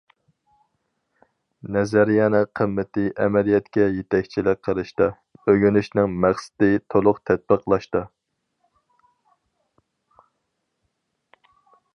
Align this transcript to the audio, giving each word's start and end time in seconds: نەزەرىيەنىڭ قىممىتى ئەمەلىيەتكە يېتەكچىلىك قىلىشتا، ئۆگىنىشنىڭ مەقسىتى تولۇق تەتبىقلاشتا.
نەزەرىيەنىڭ 1.75 2.47
قىممىتى 2.59 3.03
ئەمەلىيەتكە 3.25 3.85
يېتەكچىلىك 3.99 4.63
قىلىشتا، 4.69 5.09
ئۆگىنىشنىڭ 5.53 6.17
مەقسىتى 6.25 6.71
تولۇق 6.95 7.23
تەتبىقلاشتا. 7.31 8.05